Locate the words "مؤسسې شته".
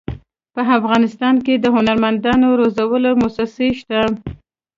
3.21-3.99